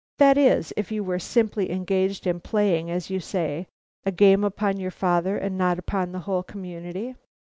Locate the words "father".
4.89-5.37